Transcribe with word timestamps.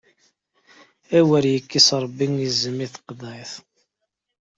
Awer 1.17 1.43
ikkes 1.57 1.87
Ṛebbi 2.03 2.27
izem 2.49 2.77
i 2.85 2.87
teqḍiɛt! 2.93 3.53